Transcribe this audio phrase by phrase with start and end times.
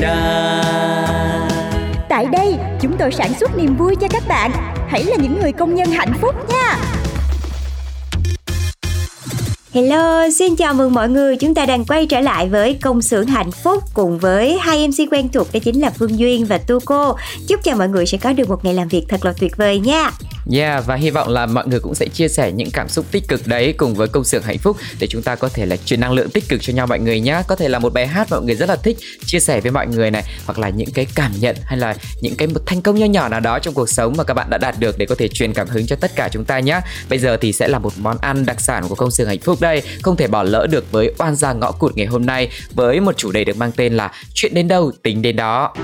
[0.00, 0.62] đa.
[2.08, 4.50] Tại đây, chúng tôi sản xuất niềm vui cho các bạn.
[4.88, 6.78] Hãy là những người công nhân hạnh phúc nha.
[9.72, 11.36] Hello, xin chào mừng mọi người.
[11.36, 15.12] Chúng ta đang quay trở lại với công xưởng hạnh phúc cùng với hai MC
[15.12, 17.16] quen thuộc đó chính là Phương Duyên và Tu Cô.
[17.48, 19.78] Chúc cho mọi người sẽ có được một ngày làm việc thật là tuyệt vời
[19.78, 20.10] nha.
[20.50, 23.28] Yeah và hy vọng là mọi người cũng sẽ chia sẻ những cảm xúc tích
[23.28, 26.00] cực đấy cùng với công xưởng hạnh phúc để chúng ta có thể là truyền
[26.00, 27.42] năng lượng tích cực cho nhau mọi người nhé.
[27.48, 29.86] Có thể là một bài hát mọi người rất là thích chia sẻ với mọi
[29.86, 32.98] người này hoặc là những cái cảm nhận hay là những cái một thành công
[32.98, 35.14] nho nhỏ nào đó trong cuộc sống mà các bạn đã đạt được để có
[35.14, 36.80] thể truyền cảm hứng cho tất cả chúng ta nhé.
[37.08, 39.60] Bây giờ thì sẽ là một món ăn đặc sản của công xưởng hạnh phúc
[39.60, 43.00] đây, không thể bỏ lỡ được với oan gia ngõ cụt ngày hôm nay với
[43.00, 45.74] một chủ đề được mang tên là chuyện đến đâu tính đến đó.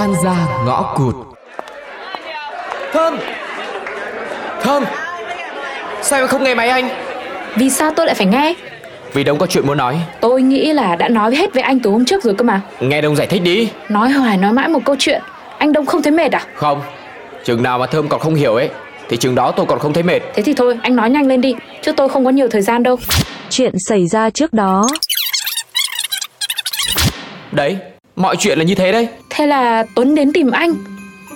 [0.00, 1.14] Oan gia ngõ cụt.
[2.92, 3.18] Thơm!
[4.62, 4.84] Thơm!
[6.02, 6.88] Sao em không nghe máy anh?
[7.56, 8.54] Vì sao tôi lại phải nghe?
[9.12, 10.00] Vì Đông có chuyện muốn nói.
[10.20, 12.60] Tôi nghĩ là đã nói hết với anh từ hôm trước rồi cơ mà.
[12.80, 13.70] Nghe Đông giải thích đi.
[13.88, 15.22] Nói hoài nói mãi một câu chuyện.
[15.58, 16.46] Anh Đông không thấy mệt à?
[16.54, 16.82] Không.
[17.44, 18.70] Chừng nào mà Thơm còn không hiểu ấy
[19.08, 20.20] Thì chừng đó tôi còn không thấy mệt.
[20.34, 22.82] Thế thì thôi anh nói nhanh lên đi Chứ tôi không có nhiều thời gian
[22.82, 22.96] đâu.
[23.50, 24.86] Chuyện xảy ra trước đó.
[27.52, 27.78] Đấy
[28.20, 29.08] Mọi chuyện là như thế đấy.
[29.30, 30.74] Thế là Tuấn đến tìm anh.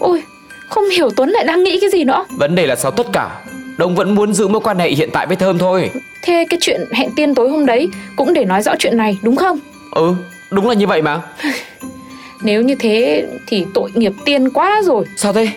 [0.01, 0.23] Ôi
[0.69, 2.25] không hiểu Tuấn lại đang nghĩ cái gì nữa.
[2.31, 3.41] Vấn đề là sau tất cả
[3.79, 5.91] Đông vẫn muốn giữ mối quan hệ hiện tại với Thơm thôi.
[6.23, 9.37] Thế cái chuyện hẹn tiên tối hôm đấy Cũng để nói rõ chuyện này đúng
[9.37, 9.59] không?
[9.95, 10.15] Ừ
[10.51, 11.21] đúng là như vậy mà.
[12.43, 15.05] Nếu như thế thì tội nghiệp tiên quá rồi.
[15.17, 15.49] Sao thế?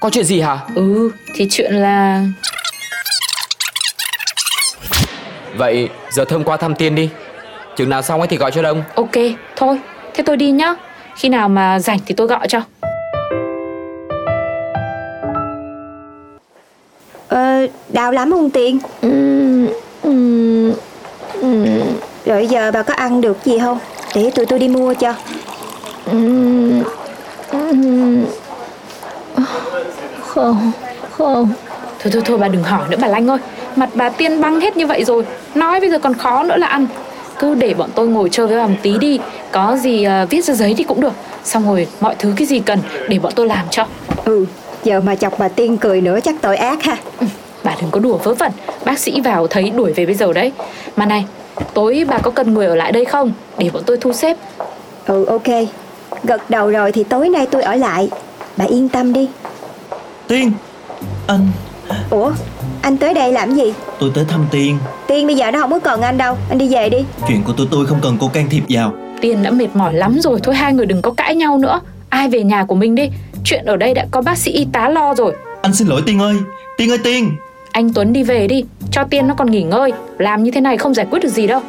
[0.00, 0.58] Có chuyện gì hả?
[0.74, 2.24] Ừ thì chuyện là
[5.56, 7.08] Vậy giờ Thơm qua thăm Tiên đi.
[7.76, 8.82] Chừng nào xong ấy thì gọi cho Đông.
[8.94, 9.14] Ok
[9.56, 9.78] thôi
[10.16, 10.74] Thế tôi đi nhá.
[11.16, 12.60] Khi nào mà rảnh thì tôi gọi cho.
[17.28, 18.78] Ờ, đau lắm không Tiên?
[22.24, 23.78] Rồi giờ bà có ăn được gì không?
[24.14, 25.14] Để tụi tôi đi mua cho.
[30.28, 30.72] Không
[31.10, 31.52] Không.
[31.98, 33.38] Thôi thôi thôi bà đừng hỏi nữa bà Lanh ơi.
[33.76, 35.26] Mặt bà tiên băng hết như vậy rồi.
[35.54, 36.86] Nói bây giờ còn khó nữa là ăn.
[37.38, 39.18] Cứ để bọn tôi ngồi chơi với bà một tí đi
[39.56, 41.12] Có gì à, viết ra giấy thì cũng được
[41.44, 42.78] Xong rồi mọi thứ cái gì cần
[43.08, 43.86] Để bọn tôi làm cho
[44.24, 44.46] Ừ,
[44.84, 46.96] giờ mà chọc bà Tiên cười nữa chắc tội ác ha.
[47.20, 47.26] ừ,
[47.64, 48.52] Bà đừng có đùa vớ vẩn
[48.84, 50.52] Bác sĩ vào thấy đuổi về bây giờ đấy
[50.96, 51.24] Mà này
[51.74, 54.36] Tối bà có cần người ở lại đây không Để bọn tôi thu xếp
[55.06, 55.48] Ừ, ok.
[56.24, 58.08] Gật đầu rồi thì tối nay tôi ở lại.
[58.56, 59.28] Bà yên tâm đi.
[60.28, 60.52] Tiên
[61.26, 61.48] Anh
[62.10, 62.32] Ủa,
[62.82, 63.72] anh tới đây làm gì?
[64.00, 66.36] Tôi tới thăm Tiên Tiên bây giờ nó không có cần anh đâu.
[66.48, 66.98] Anh đi về đi.
[67.28, 68.92] Chuyện của tụi tôi không cần cô can thiệp vào
[69.26, 70.40] Tiên đã mệt mỏi lắm rồi.
[70.42, 71.80] Thôi hai người đừng có cãi nhau nữa.
[72.08, 73.10] Ai về nhà của mình đi?
[73.44, 75.34] Chuyện ở đây đã có bác sĩ y tá lo rồi.
[75.62, 76.36] Anh xin lỗi Tiên ơi.
[76.78, 77.30] Tiên ơi Tiên.
[77.72, 78.64] Anh Tuấn đi về đi.
[78.90, 79.92] Cho Tiên nó còn nghỉ ngơi.
[80.18, 81.60] Làm như thế này không giải quyết được gì đâu.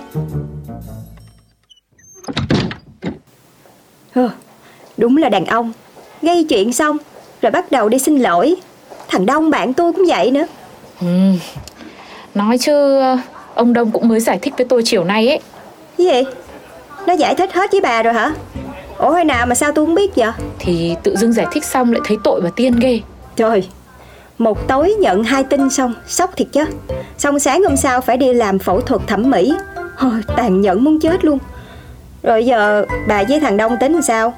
[4.15, 4.29] Hừ,
[4.97, 5.71] đúng là đàn ông.
[6.21, 6.97] Gây chuyện xong,
[7.41, 8.55] rồi bắt đầu đi xin lỗi.
[9.07, 10.45] Thằng Đông bạn tôi cũng vậy nữa.
[12.35, 12.99] Nói chứ
[13.55, 15.39] Ông Đông cũng mới giải thích với tôi chiều nay ấy.
[15.97, 16.23] Gì?
[17.07, 18.31] Nó giải thích hết với bà rồi hả?
[18.97, 20.31] Ủa hồi nào mà sao tôi không biết vậy?
[20.59, 22.99] Thì tự dưng giải thích xong lại thấy tội bà Tiên ghê
[23.35, 23.67] Trời,
[24.37, 26.65] một tối nhận hai tin xong, sốc thiệt chứ.
[27.17, 29.53] Xong sáng hôm sau phải đi làm phẫu thuật thẩm mỹ.
[29.97, 31.37] Thôi, tàn nhẫn muốn chết luôn.
[32.23, 34.33] Rồi giờ bà với thằng Đông tính làm sao?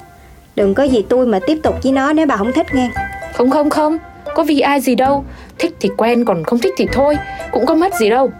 [0.56, 2.90] Đừng có gì tôi mà tiếp tục với nó nếu bà không thích nghe.
[3.34, 3.98] Không không không
[4.34, 5.24] Có vì ai gì đâu
[5.58, 7.18] Thích thì quen còn không thích thì thôi
[7.52, 8.30] Cũng có mất gì đâu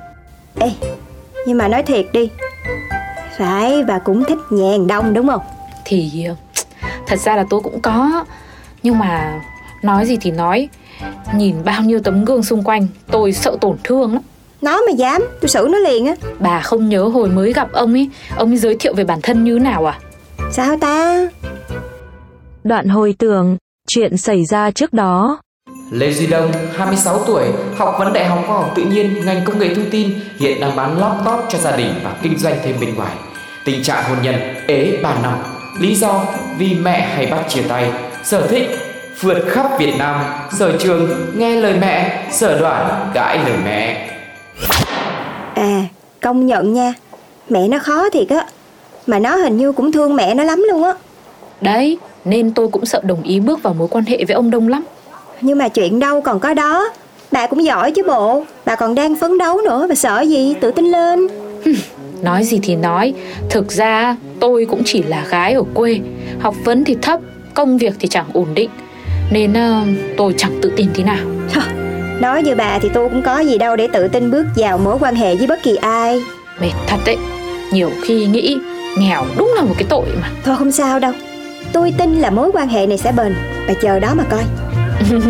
[0.58, 0.70] Ê,
[1.46, 2.30] nhưng mà nói thiệt đi.
[3.40, 5.40] Phải, bà cũng thích nhàn đông đúng không?
[5.84, 6.26] Thì
[7.06, 8.24] thật ra là tôi cũng có
[8.82, 9.40] Nhưng mà
[9.82, 10.68] nói gì thì nói
[11.34, 14.22] Nhìn bao nhiêu tấm gương xung quanh Tôi sợ tổn thương lắm
[14.62, 16.14] Nó mà dám, tôi xử nó liền á.
[16.38, 19.44] Bà không nhớ hồi mới gặp ông ấy Ông ấy giới thiệu về bản thân
[19.44, 19.98] như nào à
[20.52, 21.28] Sao ta?
[22.64, 23.56] Đoạn hồi tưởng,
[23.88, 25.40] chuyện xảy ra trước đó.
[25.90, 27.44] Lê Duy Đông, 26 tuổi,
[27.76, 30.76] học vấn Đại học Khoa học Tự nhiên, ngành công nghệ thông tin, hiện đang
[30.76, 33.16] bán laptop cho gia đình và kinh doanh thêm bên ngoài.
[33.64, 34.34] Tình trạng hôn nhân
[34.66, 35.34] ế 3 năm,
[35.80, 36.24] lý do
[36.58, 37.90] vì mẹ hay bắt chia tay,
[38.24, 38.78] sở thích
[39.20, 40.24] vượt khắp Việt Nam,
[40.58, 44.10] sở trường nghe lời mẹ, sở đoàn cãi lời mẹ.
[45.54, 45.82] À
[46.20, 46.94] công nhận nha.
[47.48, 48.46] Mẹ nó khó thiệt á.
[49.06, 50.92] Mà nó hình như cũng thương mẹ nó lắm luôn á.
[51.60, 54.68] Đấy, nên tôi cũng sợ đồng ý bước vào mối quan hệ với ông Đông
[54.68, 54.84] lắm.
[55.40, 56.88] Nhưng mà chuyện đâu còn có đó.
[57.32, 58.44] Bà cũng giỏi chứ bộ.
[58.64, 59.86] Bà còn đang phấn đấu nữa.
[59.88, 60.54] Bà sợ gì?
[60.60, 61.28] Tự tin lên
[62.22, 63.14] Nói gì thì nói,
[63.50, 66.00] thực ra tôi cũng chỉ là gái ở quê,
[66.40, 67.20] học vấn thì thấp,
[67.54, 68.70] công việc thì chẳng ổn định,
[69.30, 69.82] nên ờ,
[70.16, 71.26] tôi chẳng tự tin thế nào.
[72.20, 74.96] Nói như bà thì tôi cũng có gì đâu để tự tin bước vào mối
[75.00, 76.22] quan hệ với bất kỳ ai.
[76.60, 77.16] Mệt thật đấy,
[77.72, 78.58] nhiều khi nghĩ
[78.98, 80.30] nghèo đúng là một cái tội mà.
[80.44, 81.12] Thôi không sao đâu.
[81.72, 83.34] Tôi tin là mối quan hệ này sẽ bền.
[83.68, 84.42] Bà chờ đó mà coi.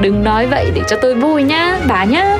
[0.00, 2.38] Đừng nói vậy để cho tôi vui nhá, bà nhá.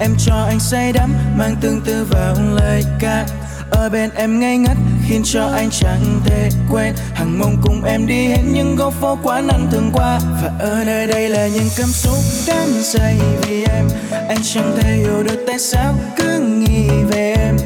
[0.00, 3.26] Em cho anh say đắm, mang tương tư vào lời ca.
[3.70, 4.76] Ở bên em ngây ngất,
[5.08, 6.94] khiến cho anh chẳng thể quên.
[7.14, 10.20] Hàng mong cùng em đi hết những góc phố quán ăn thường qua.
[10.42, 13.88] Và ở nơi đây là những cảm xúc đắm say vì em.
[14.28, 17.56] Anh chẳng thể hiểu được tại sao cứ nghĩ về em.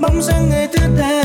[0.00, 1.17] Bóng dáng người thứ tha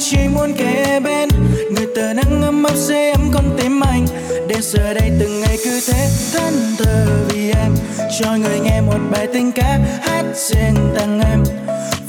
[0.00, 1.28] chỉ muốn kề bên.
[1.70, 4.06] Người tờ nắng ấm áp sẽ ấm con tim anh.
[4.48, 7.74] Để giờ đây từng ngày cứ thế thân thờ vì em.
[8.20, 11.44] Cho người nghe một bài tình ca hát riêng tặng em.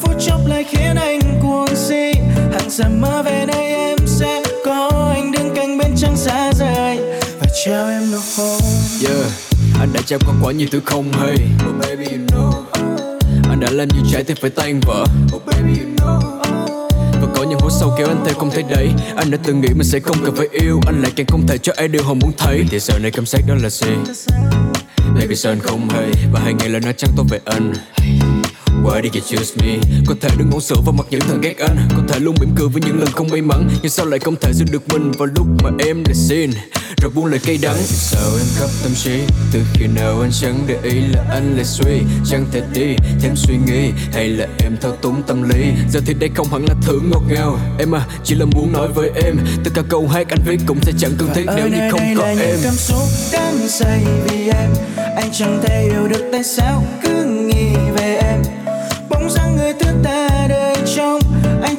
[0.02, 2.14] Phút chốc lại khiến anh cuồng si.
[2.52, 6.98] Hàng giờ mơ về nơi em sẽ có anh đứng cạnh bên trăng xa rời.
[7.40, 8.62] Và trao em nụ hôn.
[9.08, 9.32] Yeah,
[9.80, 11.36] anh đã trải qua quá nhiều thứ không hay.
[11.70, 12.52] Oh baby you know.
[13.50, 15.06] Anh đã làm nhiều trái tim phải tan vỡ.
[15.36, 16.39] Oh baby you know
[17.40, 18.90] và những hố sâu kéo anh theo không thấy đấy.
[19.16, 21.58] Anh đã từng nghĩ mình sẽ không cần phải yêu, Anh lại càng không thể
[21.58, 22.66] cho ai điều họ muốn thấy.
[22.70, 23.88] Thì giờ này cảm giác đó là gì?
[25.20, 27.74] Baby sao anh không hay, Và hai ngày là nói trắng tốt về anh.
[28.84, 29.80] Why did you choose me?
[30.08, 31.78] Có thể đừng ngủ sữa vào mặt những thằng ghét anh.
[31.90, 33.70] Có thể luôn mỉm cười với những lần không may mắn.
[33.82, 36.52] Nhưng sao lại không thể giữ được mình vào lúc mà em lại xin?
[37.02, 37.76] Rồi buông lời cay đắng.
[37.76, 39.20] Vì sao em khắp tâm trí
[39.54, 42.02] Từ khi nào anh chẳng để ý là anh lại suy?
[42.26, 43.92] Chẳng thể đi thêm suy nghĩ.
[44.14, 45.66] Hay là em thao túng tâm lý?
[45.92, 47.60] Giờ thì đây không hẳn là thứ ngọt ngào.
[47.80, 49.38] Em à chỉ là muốn nói với em.
[49.64, 52.16] Tất cả câu hát anh viết cũng sẽ chẳng cần thiết Và nếu như không
[52.18, 54.70] có em những cảm xúc đắm say vì em.
[55.16, 58.59] Anh chẳng thể hiểu được tại sao cứ nghĩ về em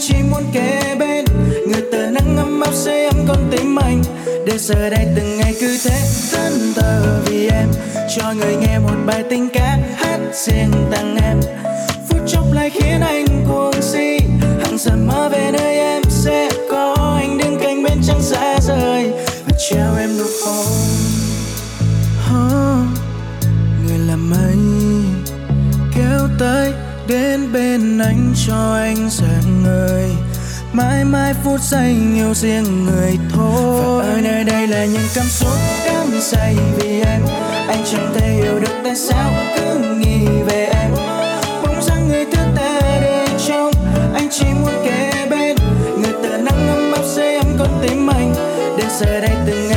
[0.00, 1.24] chỉ muốn kề bên.
[1.66, 4.02] Người tờ nắng ấm áp sẽ ấm con tim anh.
[4.46, 6.00] Để giờ đây từng ngày cứ thế
[6.32, 7.68] thân thờ vì em.
[8.16, 11.40] Cho người nghe một bài tình ca hát riêng tặng em.
[12.08, 14.18] Phút chốc lại khiến anh cuồng si.
[14.62, 19.12] Hằng giờ mơ về nơi em sẽ có anh đứng cạnh bên trăng xa rời.
[19.46, 20.66] Và treo em nụ hôn.
[22.30, 22.86] Oh,
[23.86, 24.56] người làm mây
[25.94, 26.72] kéo tới
[27.06, 30.10] đến bên anh cho anh dạng người.
[30.72, 34.02] Mãi mãi phút giây yêu riêng người thôi.
[34.02, 35.52] Và ở nơi đây là những cảm xúc
[35.86, 37.20] đắm say vì em
[37.68, 40.90] anh chẳng thể hiểu được tại sao cứ nghĩ về em
[41.62, 43.70] bóng dáng người thứ ta để trong,
[44.14, 45.56] anh chỉ muốn kề bên.
[46.02, 48.34] Người tờ nắng ấm áp sưởi ấm con tim anh.
[48.78, 49.69] Để giờ đây từng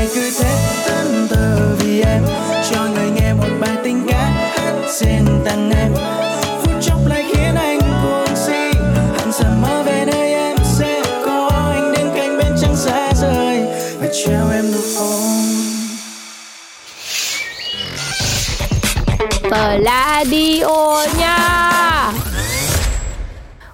[19.53, 21.73] Pladio nha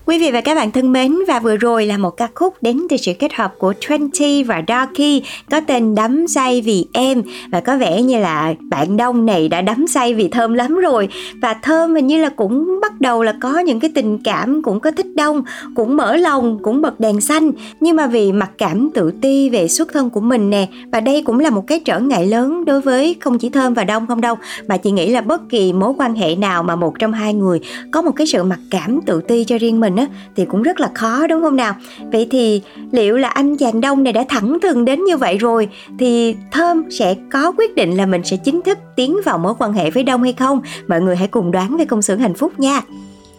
[0.10, 2.82] Quý vị và các bạn thân mến, và vừa rồi là một ca khúc đến
[2.89, 7.22] từ sự kết hợp của Twenty và Darky, có tên Đắm say vì em.
[7.51, 11.10] Và có vẻ như là bạn Đông này đã đắm say vì Thơm lắm rồi.
[11.42, 14.80] Và Thơm hình như là cũng bắt đầu là có những cái tình cảm cũng
[14.80, 15.44] có thích Đông,
[15.75, 17.51] cũng mở lòng, cũng bật đèn xanh.
[17.80, 21.22] Nhưng mà vì mặc cảm tự ti về xuất thân của mình nè, và đây
[21.25, 24.22] cũng là một cái trở ngại lớn đối với không chỉ Thơm và Đông không
[24.22, 24.36] đâu
[24.68, 27.60] mà chị nghĩ là bất kỳ mối quan hệ nào mà một trong hai người
[27.92, 30.79] có một cái sự mặc cảm tự ti cho riêng mình á thì cũng rất
[30.79, 31.74] là khó đúng không nào
[32.12, 35.70] vậy thì liệu là anh chàng đông này đã thẳng thừng đến như vậy rồi
[36.00, 39.74] thì thơm sẽ có quyết định là mình sẽ chính thức tiến vào mối quan
[39.74, 42.60] hệ với đông hay không mọi người hãy cùng đoán về công xưởng hạnh phúc
[42.60, 42.82] nha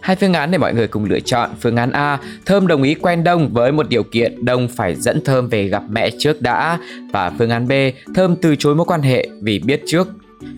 [0.01, 1.51] Hai phương án để mọi người cùng lựa chọn.
[1.61, 5.25] Phương án A, Thơm đồng ý quen Đông với một điều kiện Đông phải dẫn
[5.25, 6.79] Thơm về gặp mẹ trước đã.
[7.13, 7.73] Và phương án B,
[8.15, 10.09] Thơm từ chối mối quan hệ vì biết trước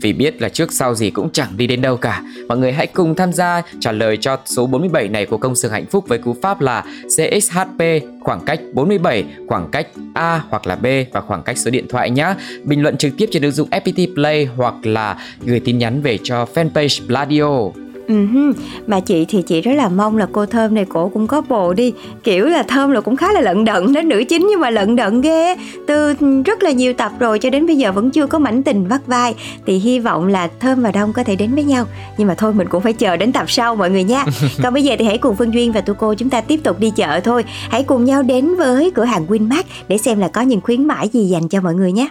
[0.01, 2.23] vì biết là trước sau gì cũng chẳng đi đến đâu cả.
[2.49, 5.73] Mọi người hãy cùng tham gia trả lời cho số 47 này của công xưởng
[5.73, 6.85] hạnh phúc với cú pháp là
[7.17, 7.83] CXHP
[8.21, 12.11] khoảng cách 47, khoảng cách A hoặc là B và khoảng cách số điện thoại
[12.11, 12.35] nhé.
[12.65, 16.19] Bình luận trực tiếp trên ứng dụng FPT Play hoặc là gửi tin nhắn về
[16.23, 17.83] cho fanpage Bladio.
[18.09, 18.53] Uh-huh.
[18.87, 21.73] Mà chị thì chị rất là mong là cô Thơm này cổ cũng có bồ
[21.73, 21.93] đi.
[22.25, 24.97] Kiểu là Thơm là cũng khá là lận đận đến nữ chính nhưng mà lận
[24.97, 25.57] đận ghê.
[25.87, 28.89] Từ rất là nhiều tập rồi cho đến bây giờ vẫn chưa có mảnh tình
[28.89, 29.35] vắt vai.
[29.67, 31.87] Thì hy vọng là Thơm và Đông có thể đến với nhau.
[32.19, 34.25] Nhưng mà thôi mình cũng phải chờ đến tập sau mọi người nha
[34.63, 36.81] Còn bây giờ thì hãy cùng Phương Duyên và Tu Cô chúng ta tiếp tục
[36.81, 37.45] đi chợ thôi.
[37.71, 41.09] Hãy cùng nhau đến với cửa hàng Winmart Để xem là có những khuyến mãi
[41.13, 42.09] gì dành cho mọi người nhé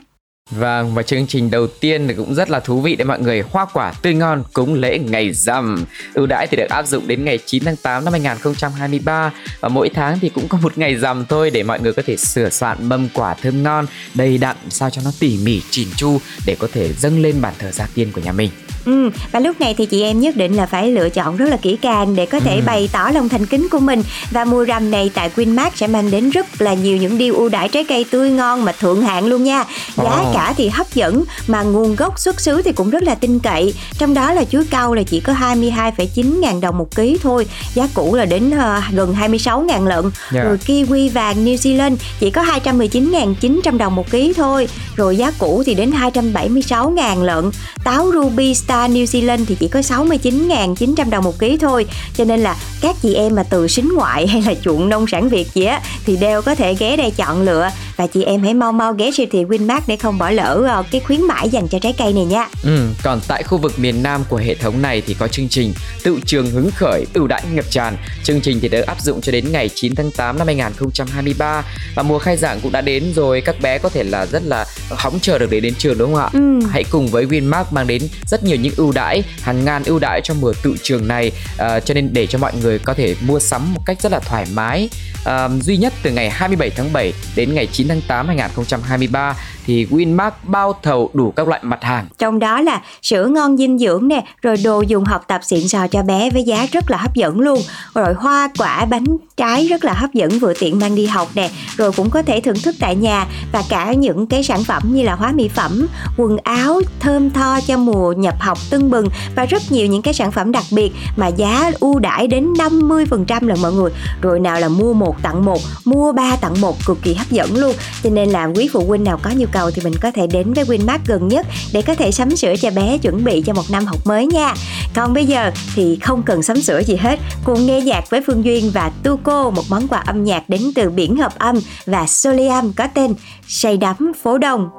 [0.50, 3.44] Vâng, và chương trình đầu tiên thì cũng rất là thú vị để mọi người.
[3.52, 5.86] Hoa quả tươi ngon cúng lễ ngày rằm.
[6.14, 9.90] Ưu đãi thì được áp dụng đến ngày 9 tháng 8 năm 2023 Và mỗi
[9.90, 12.90] tháng thì cũng có một ngày rằm thôi Để mọi người có thể sửa soạn
[12.90, 16.68] mâm quả thơm ngon Đầy đặn sao cho nó tỉ mỉ chỉn chu Để có
[16.74, 18.50] thể dâng lên bàn thờ gia tiên của nhà mình.
[18.86, 21.58] Ừ, và lúc này thì chị em nhất định là phải lựa chọn rất là
[21.58, 22.62] kỹ càng để có thể ừ.
[22.66, 26.12] bày tỏ lòng thành kính của mình và mùa rằm này tại Winmart sẽ mang
[26.12, 29.26] đến rất là nhiều những điều ưu đãi trái cây tươi ngon mà thượng hạng
[29.26, 29.66] luôn nha.
[29.98, 30.34] Giá oh.
[30.34, 33.74] cả thì hấp dẫn mà nguồn gốc xuất xứ thì cũng rất là tin cậy.
[33.98, 37.88] Trong đó là chuối cau là chỉ có 22,9 ngàn đồng một ký thôi, giá
[37.94, 40.04] cũ là đến uh, gần 26 ngàn lận.
[40.04, 40.14] Yeah.
[40.32, 40.44] Dạ.
[40.44, 44.68] Rồi kiwi vàng New Zealand chỉ có 219.900 đồng một ký thôi.
[44.96, 47.52] Rồi giá cũ thì đến 276 ngàn lận.
[47.84, 51.86] Táo ruby Star New Zealand thì chỉ có 69.900 đồng một ký thôi.
[52.14, 55.30] Cho nên là các chị em mà từ xính ngoại hay là chuộng nông sản
[55.30, 58.54] Việt gì á, thì đều có thể ghé đây chọn lựa và chị em hãy
[58.54, 61.68] mau mau ghé siêu thị Winmart để không bỏ lỡ ờ, cái khuyến mãi dành
[61.68, 62.48] cho trái cây này nha.
[62.64, 65.74] Ừ, còn tại khu vực miền Nam của hệ thống này thì có chương trình
[66.04, 67.98] tự trường hứng khởi ưu đãi ngập tràn.
[68.24, 71.64] Chương trình thì được áp dụng cho đến ngày 9 tháng 8 năm 2023
[71.96, 74.66] và mùa khai giảng cũng đã đến rồi các bé có thể là rất là
[74.90, 76.30] hóng chờ được để đến trường đúng không ạ?
[76.34, 76.68] Ừ.
[76.70, 80.22] Hãy cùng với Winmart mang đến rất nhiều những ưu đãi hàng ngàn ưu đãi
[80.24, 83.40] cho mùa tự trường này uh, cho nên để cho mọi người có thể mua
[83.40, 84.90] sắm một cách rất là thoải mái
[85.22, 89.86] uh, duy nhất từ ngày 27 tháng 7 đến ngày 9 tháng 8 2023 thì
[89.86, 92.08] Winmart bao thầu đủ các loại mặt hàng.
[92.18, 95.88] Trong đó là sữa ngon dinh dưỡng nè, rồi đồ dùng học tập xịn sò
[95.88, 97.60] cho bé với giá rất là hấp dẫn luôn.
[97.94, 99.06] Rồi hoa quả, bánh
[99.38, 102.42] trái rất là hấp dẫn vừa tiện mang đi học nè, rồi cũng có thể
[102.42, 105.88] thưởng thức tại nhà và cả những cái sản phẩm như là hóa mỹ phẩm,
[106.18, 110.14] quần áo thơm tho cho mùa nhập học tưng bừng và rất nhiều những cái
[110.14, 113.92] sản phẩm đặc biệt mà giá ưu đãi đến 50% lần mọi người.
[114.22, 117.56] Rồi nào là mua một tặng một, mua ba tặng một cực kỳ hấp dẫn
[117.56, 117.76] luôn.
[118.04, 120.54] Cho nên là quý phụ huynh nào có nhu cầu thì mình có thể đến
[120.54, 123.72] với Winmart gần nhất để có thể sắm sửa cho bé chuẩn bị cho một
[123.72, 124.54] năm học mới nha.
[124.94, 128.46] Còn bây giờ thì không cần sắm sửa gì hết, cùng nghe nhạc với Phương
[128.46, 132.74] Duyên và Tuco một món quà âm nhạc đến từ biển hợp âm và Soliam
[132.74, 133.14] có tên
[133.48, 134.70] Say đắm phố đông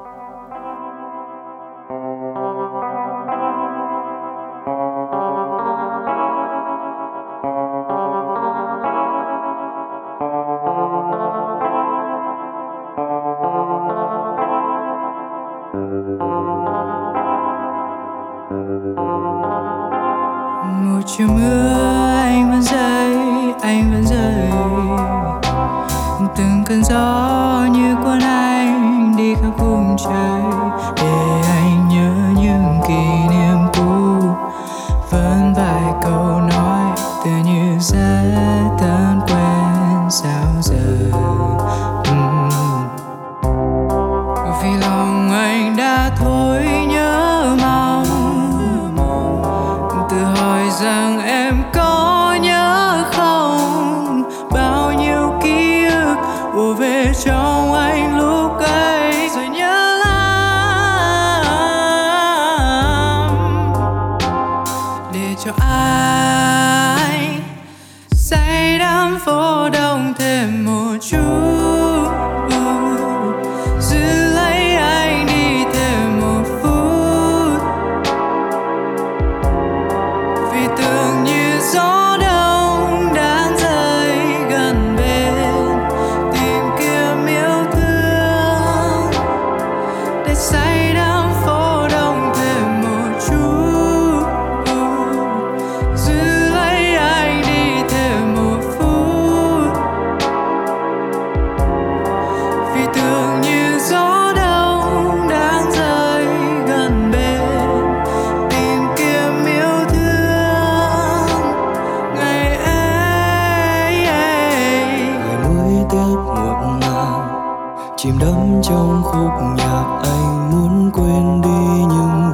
[118.03, 122.33] chìm đắm trong khúc nhạc anh muốn quên đi những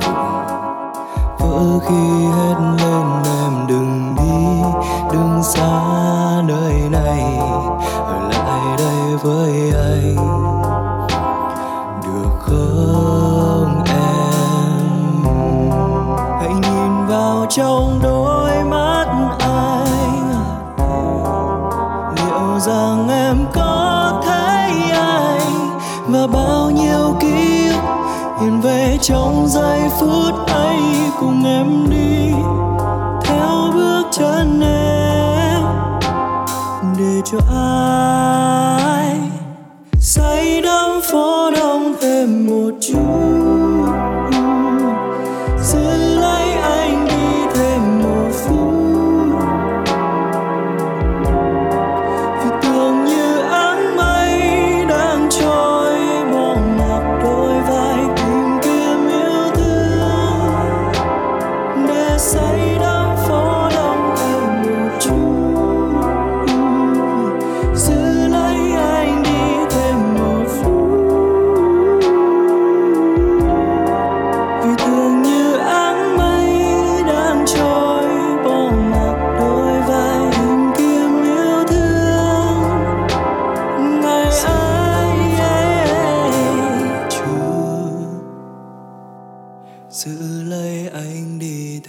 [1.40, 3.29] vỡ khi hết lên
[30.00, 30.80] phút ấy
[31.20, 32.32] cùng em đi
[33.24, 35.64] theo bước chân em
[36.98, 39.18] để cho ai
[40.00, 43.59] say đắm phố đông thêm một chút.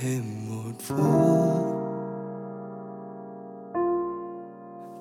[0.02, 0.98] Thêm một phút.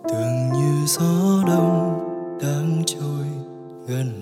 [0.10, 2.00] Tưởng như gió đông
[2.41, 3.26] đang trôi
[3.88, 4.18] gần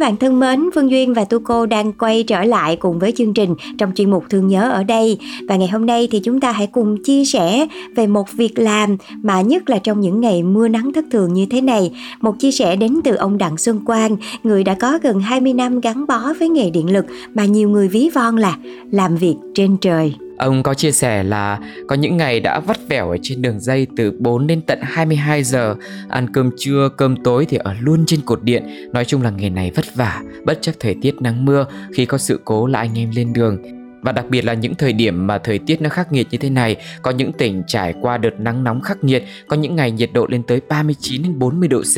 [0.00, 3.12] các bạn thân mến, Phương Duyên và Tu Cô đang quay trở lại cùng với
[3.12, 5.18] chương trình trong chuyên mục Thương nhớ ở đây.
[5.48, 8.96] Và ngày hôm nay thì chúng ta hãy cùng chia sẻ về một việc làm
[9.22, 11.92] mà nhất là trong những ngày mưa nắng thất thường như thế này.
[12.20, 15.80] Một chia sẻ đến từ ông Đặng Xuân Quang, người đã có gần 20 năm
[15.80, 18.56] gắn bó với nghề điện lực mà nhiều người ví von là
[18.90, 20.14] làm việc trên trời.
[20.40, 23.86] Ông có chia sẻ là có những ngày đã vắt vẻo ở trên đường dây
[23.96, 25.74] từ 4 đến tận 22 giờ,
[26.08, 28.64] ăn cơm trưa, cơm tối thì ở luôn trên cột điện.
[28.92, 32.18] Nói chung là nghề này vất vả, bất chấp thời tiết nắng mưa, khi có
[32.18, 33.79] sự cố là anh em lên đường.
[34.02, 36.50] Và đặc biệt là những thời điểm mà thời tiết nó khắc nghiệt như thế
[36.50, 40.10] này, có những tỉnh trải qua đợt nắng nóng khắc nghiệt, có những ngày nhiệt
[40.12, 41.96] độ lên tới 39 đến 40 độ C,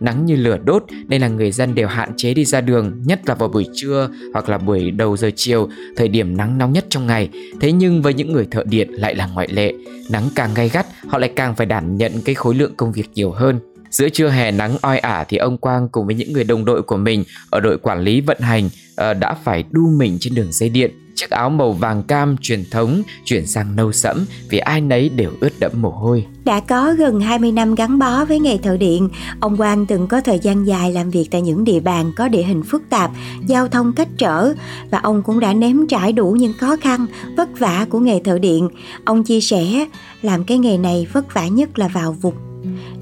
[0.00, 3.20] nắng như lửa đốt nên là người dân đều hạn chế đi ra đường, nhất
[3.26, 6.84] là vào buổi trưa hoặc là buổi đầu giờ chiều, thời điểm nắng nóng nhất
[6.88, 7.28] trong ngày.
[7.60, 9.72] Thế nhưng với những người thợ điện lại là ngoại lệ,
[10.10, 13.10] nắng càng gay gắt, họ lại càng phải đảm nhận cái khối lượng công việc
[13.14, 13.71] nhiều hơn.
[13.92, 16.82] Giữa trưa hè nắng oi ả thì ông Quang cùng với những người đồng đội
[16.82, 20.52] của mình ở đội quản lý vận hành ờ, đã phải đu mình trên đường
[20.52, 20.90] dây điện.
[21.14, 25.30] Chiếc áo màu vàng cam truyền thống chuyển sang nâu sẫm vì ai nấy đều
[25.40, 26.26] ướt đẫm mồ hôi.
[26.44, 29.08] Đã có gần 20 năm gắn bó với nghề thợ điện,
[29.40, 32.42] ông Quang từng có thời gian dài làm việc tại những địa bàn có địa
[32.42, 33.10] hình phức tạp,
[33.46, 34.52] giao thông cách trở
[34.90, 38.38] và ông cũng đã nếm trải đủ những khó khăn, vất vả của nghề thợ
[38.38, 38.68] điện.
[39.04, 39.86] Ông chia sẻ,
[40.22, 42.34] làm cái nghề này vất vả nhất là vào vụt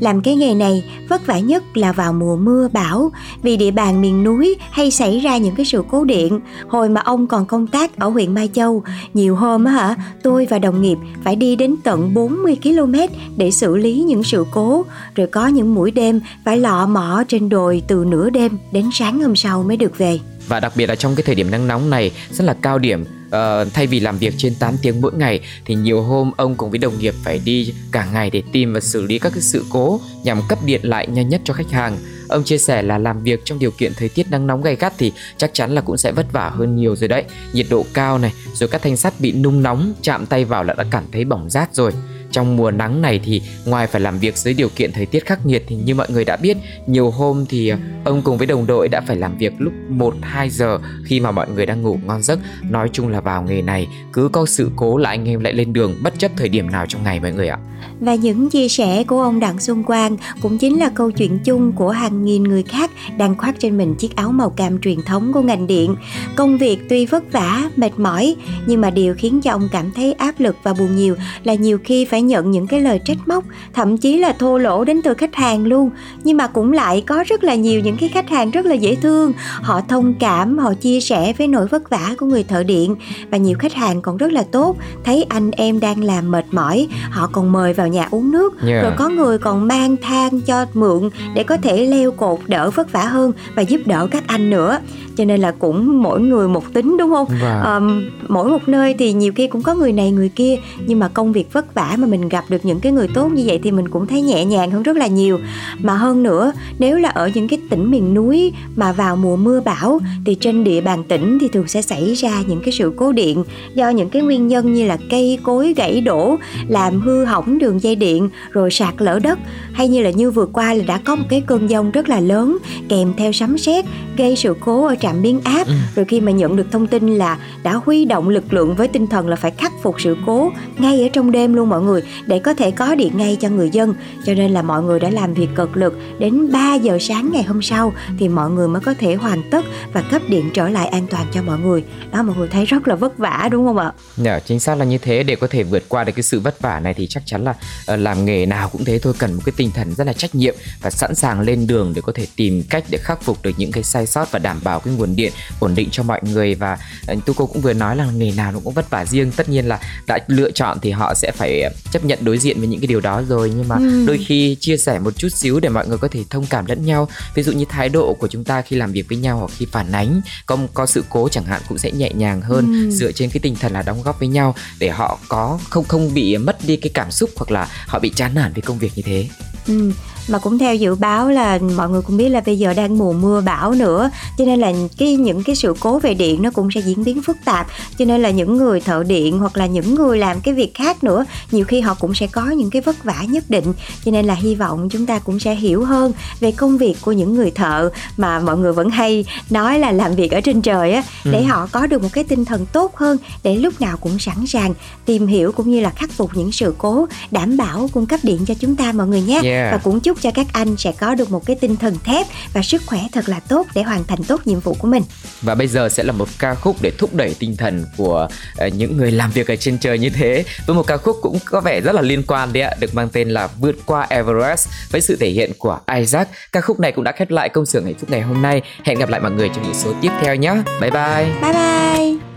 [0.01, 4.01] làm cái nghề này vất vả nhất là vào mùa mưa bão vì địa bàn
[4.01, 6.41] miền núi hay xảy ra những cái sự cố điện.
[6.69, 8.83] Hồi mà ông còn công tác ở huyện Mai Châu,
[9.15, 12.95] nhiều hôm á hả, tôi và đồng nghiệp phải đi đến tận 40 km
[13.37, 17.49] để xử lý những sự cố, rồi có những buổi đêm phải lọ mọ trên
[17.49, 20.19] đồi từ nửa đêm đến sáng hôm sau mới được về.
[20.51, 23.05] Và đặc biệt là trong cái thời điểm nắng nóng này rất là cao điểm
[23.31, 26.71] Uh, thay vì làm việc trên 8 tiếng mỗi ngày thì nhiều hôm ông cùng
[26.71, 29.65] với đồng nghiệp phải đi cả ngày để tìm và xử lý các cái sự
[29.71, 31.99] cố nhằm cấp điện lại nhanh nhất cho khách hàng.
[32.29, 34.93] Ông chia sẻ là làm việc trong điều kiện thời tiết nắng nóng gay gắt
[34.99, 37.25] thì chắc chắn là cũng sẽ vất vả hơn nhiều rồi đấy.
[37.53, 40.75] Nhiệt độ cao này, rồi các thanh sắt bị nung nóng, chạm tay vào là
[40.75, 41.93] đã cảm thấy bỏng rát rồi.
[42.33, 45.47] Trong mùa nắng này thì ngoài phải làm việc dưới điều kiện thời tiết khắc
[45.47, 48.67] nghiệt thì như mọi người đã biết, nhiều hôm thì ờ, ông cùng với đồng
[48.67, 51.99] đội đã phải làm việc lúc 1 2 giờ khi mà mọi người đang ngủ
[52.07, 52.39] ngon giấc.
[52.71, 55.73] Nói chung là vào nghề này cứ có sự cố là anh em lại lên
[55.73, 57.59] đường bất chấp thời điểm nào trong ngày mọi người ạ.
[58.01, 61.73] Và những chia sẻ của ông Đặng Xuân Quang cũng chính là câu chuyện chung
[61.73, 65.33] của hàng nghìn người khác đang khoác trên mình chiếc áo màu cam truyền thống
[65.33, 65.97] của ngành điện.
[66.37, 70.13] Công việc tuy vất vả, mệt mỏi, nhưng mà điều khiến cho ông cảm thấy
[70.13, 73.19] áp lực và buồn nhiều là nhiều khi phải phải nhận những cái lời trách
[73.27, 75.91] móc thậm chí là thô lỗ đến từ khách hàng luôn.
[76.25, 78.95] Nhưng mà cũng lại có rất là nhiều những cái khách hàng rất là dễ
[78.95, 79.33] thương.
[79.63, 82.97] Họ thông cảm họ chia sẻ với nỗi vất vả của người thợ điện.
[83.31, 84.77] Và nhiều khách hàng còn rất là tốt.
[85.05, 88.55] Thấy anh em đang làm mệt mỏi họ còn mời vào nhà uống nước.
[88.67, 88.83] Yeah.
[88.83, 92.93] rồi có người còn mang than cho mượn để có thể leo cột đỡ vất
[92.93, 94.79] vả hơn và giúp đỡ các anh nữa.
[95.17, 97.29] Cho nên là cũng mỗi người một tính đúng không?
[97.29, 97.61] Vâng.
[97.63, 100.57] Ờm, mỗi một nơi thì nhiều khi cũng có người này người kia.
[100.87, 103.43] Nhưng mà công việc vất vả mà mình gặp được những cái người tốt như
[103.47, 105.39] vậy thì mình cũng thấy nhẹ nhàng hơn rất là nhiều.
[105.79, 109.61] Mà hơn nữa nếu là ở những cái tỉnh miền núi mà vào mùa mưa
[109.61, 113.13] bão thì trên địa bàn tỉnh thì thường sẽ xảy ra những cái sự cố
[113.13, 113.45] điện
[113.75, 116.37] do những cái nguyên nhân như là cây cối gãy đổ
[116.69, 119.39] làm hư hỏng đường dây điện rồi sạt lở đất
[119.73, 122.21] hay như là như vừa qua là đã có một cái cơn giông rất là
[122.21, 123.85] lớn kèm theo sấm sét
[124.17, 125.67] gây sự cố ở trạm biến áp.
[125.97, 129.07] Rồi khi mà nhận được thông tin là đã huy động lực lượng với tinh
[129.07, 132.39] thần là phải khắc phục sự cố ngay ở trong đêm luôn mọi người để
[132.39, 133.95] có thể có điện ngay cho người dân.
[134.27, 137.43] Cho nên là mọi người đã làm việc cực lực đến 3 giờ sáng ngày
[137.43, 140.87] hôm sau thì mọi người mới có thể hoàn tất và cấp điện trở lại
[140.87, 141.85] an toàn cho mọi người.
[142.13, 143.93] Đó mọi người thấy rất là vất vả đúng không ạ?
[144.17, 145.23] Dạ, chính xác là như thế.
[145.23, 147.55] Để có thể vượt qua được cái sự vất vả này thì chắc chắn là
[147.87, 149.15] ờ, làm nghề nào cũng thế thôi.
[149.19, 152.03] Cần một cái tinh thần rất là trách nhiệm và sẵn sàng lên đường để
[152.03, 154.81] có thể tìm cách để khắc phục được những cái sai sót và đảm bảo
[154.81, 156.55] cái nguồn điện ổn định cho mọi người.
[156.55, 159.33] Và ờ, tu cô cũng vừa nói là nghề nào nó cũng vất vả riêng.
[159.37, 162.59] Tất nhiên là đã lựa chọn thì họ sẽ phải ờ, chấp nhận đối diện
[162.59, 163.53] với những cái điều đó rồi.
[163.57, 164.05] Nhưng mà Ừ.
[164.07, 166.85] đôi khi chia sẻ một chút xíu để mọi người có thể thông cảm lẫn
[166.87, 167.09] nhau.
[167.35, 169.67] Ví dụ như thái độ của chúng ta khi làm việc với nhau hoặc khi
[169.73, 172.67] phản ánh có có sự cố chẳng hạn cũng sẽ nhẹ nhàng hơn.
[172.85, 172.91] Ừ.
[172.91, 176.15] dựa trên cái tinh thần là đóng góp với nhau để họ có không không
[176.15, 178.93] bị mất đi cái cảm xúc hoặc là họ bị chán nản với công việc
[178.97, 179.29] như thế.
[179.67, 179.93] Ừ,
[180.29, 183.13] mà cũng theo dự báo là mọi người cũng biết là bây giờ đang mùa
[183.13, 184.11] mưa bão nữa.
[184.39, 187.23] Cho nên là cái những cái sự cố về điện nó cũng sẽ diễn biến
[187.23, 187.67] phức tạp.
[187.99, 191.05] Cho nên là những người thợ điện hoặc là những người làm cái việc khác
[191.05, 193.73] nữa nhiều khi họ cũng sẽ có những cái vất vả nhất định.
[194.05, 197.13] Cho nên là hy vọng chúng ta cũng sẽ hiểu hơn về công việc của
[197.13, 197.91] những người thợ.
[198.17, 201.45] Mà mọi người vẫn hay nói là làm việc ở trên trời á để Ừ.
[201.47, 204.75] họ có được một cái tinh thần tốt hơn để lúc nào cũng sẵn sàng
[205.05, 208.39] tìm hiểu cũng như là khắc phục những sự cố đảm bảo cung cấp điện
[208.47, 209.41] cho chúng ta mọi người nhé.
[209.45, 209.73] Yeah.
[209.73, 212.63] và cũng chúc cho các anh sẽ có được một cái tinh thần thép và
[212.63, 215.03] sức khỏe thật là tốt để hoàn thành tốt nhiệm vụ của mình.
[215.43, 218.69] Và bây giờ sẽ là một ca khúc để thúc đẩy tinh thần của ờ,
[218.69, 220.45] những người làm việc ở trên trời như thế.
[220.67, 223.09] Với một ca khúc cũng có vẻ rất là liên quan đấy ạ được mang
[223.13, 226.29] tên là vượt qua Everest với sự thể hiện của Isaac.
[226.53, 228.63] Ca khúc này cũng đã khép lại công xưởng hạnh phúc ngày hôm nay.
[228.85, 230.55] Hẹn gặp lại mọi người trong những số tiếp theo nhé.
[230.81, 231.27] Bye bye.
[231.43, 232.30] Bye bye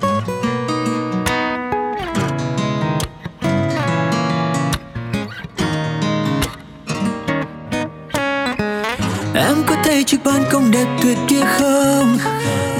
[9.36, 12.17] Em có thấy chiếc ban công đẹp tuyệt kia không?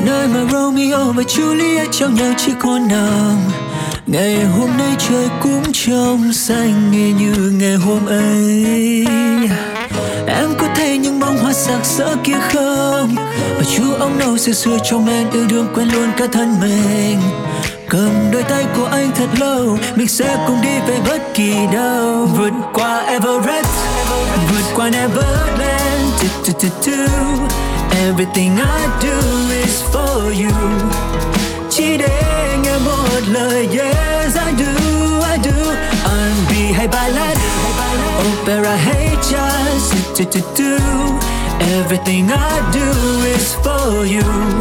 [0.06, 3.38] Nơi mà Romeo và Juliet trao nhau chiếc hôn nào
[4.08, 9.06] Ngày hôm nay trời cũng trong xanh nghe như ngày hôm ấy.
[10.28, 13.16] Em có thấy những bông hoa sặc sỡ kia không?
[13.58, 17.20] Và chú ông nâu xưa xưa trong men yêu đương quen luôn cả thân mình.
[17.90, 22.30] Cầm đôi tay của anh thật lâu, Mình sẽ cùng đi về bất kỳ đâu.
[22.38, 23.68] Vượt qua Everest,
[24.52, 25.73] Vượt qua Neverland
[26.24, 27.48] do, do, do, do.
[28.08, 29.16] Everything I do
[29.64, 30.56] is for you.
[31.70, 34.72] Chỉ để nghe một lời Yes I do,
[35.34, 35.74] I do.
[36.06, 37.38] R&B hay ballad
[38.28, 41.20] Opera hay jazz do, do, do, do.
[41.60, 44.54] Everything I do is for you.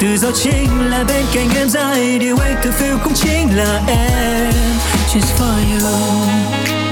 [0.00, 3.80] Tự do chính là bên cạnh em dài Điều anh tự phiêu cũng chính là
[3.88, 4.52] em.
[5.14, 6.85] Just for you.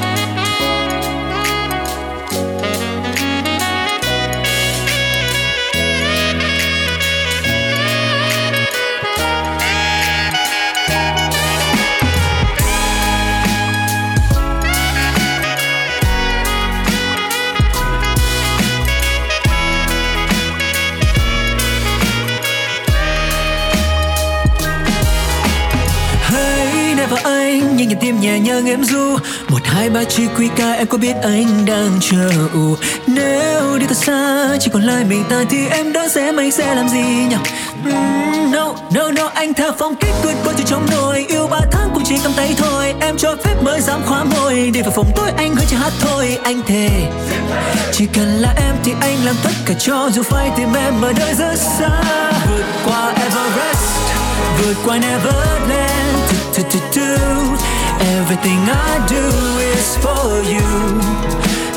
[27.54, 29.18] Anh như nhịp tim nhẹ nhàng em ru.
[29.48, 32.30] Một hai ba chỉ quy ca em có biết anh đang chờ.
[32.54, 36.50] Ù nếu đi thật xa chỉ còn lại mình ta thì em đã sẽ anh
[36.50, 37.36] sẽ làm gì nhỉ?
[37.84, 41.46] Mm, no no no anh theo phong cách tuyệt vời từ trong nồi yêu.
[41.46, 44.70] Ba tháng cũng chỉ cầm tay thôi em cho phép mới dám khóa môi.
[44.74, 46.88] Để vào phòng tối anh hơi chỉ hát thôi anh thề.
[47.92, 51.12] Chỉ cần là em thì anh làm tất cả cho dù phải tìm em ở
[51.18, 52.02] nơi rất xa.
[52.48, 53.94] Vượt qua Everest
[54.58, 55.94] vượt qua Neverland.
[56.72, 57.43] Tu, do.
[58.04, 59.24] Everything I do
[59.72, 61.00] is for you.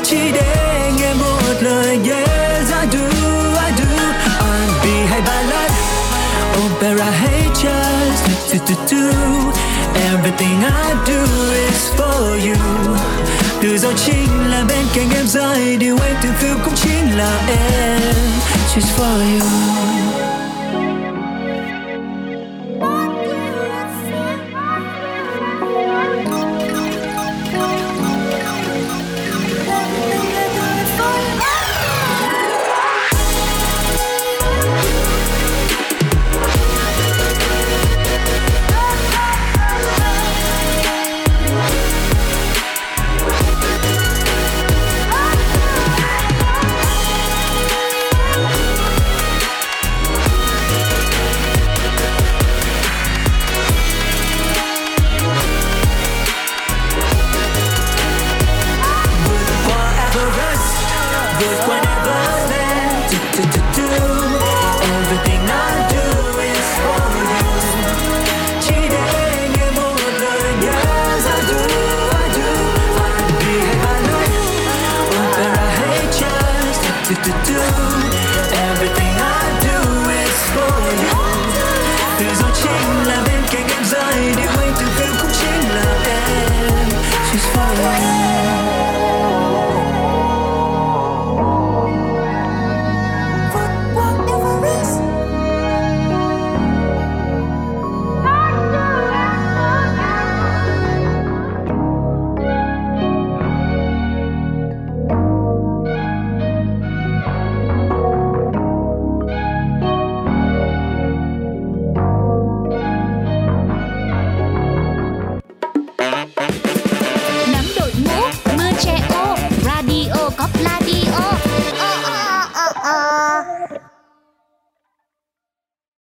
[0.02, 3.04] Chỉ để nghe một lời Yes I do,
[3.66, 3.88] I do.
[4.40, 5.72] R&B hay ballad
[6.66, 8.16] Opera hay jazz.
[8.52, 9.52] Do, do, do.
[10.12, 11.20] Everything I do
[11.52, 12.96] is for you.
[13.62, 17.40] Từ giờ chính là bên cạnh em rồi Điều anh từng feel cũng chính là
[17.48, 18.00] em.
[18.74, 20.47] Just for you.
[77.08, 78.17] Do, do, do.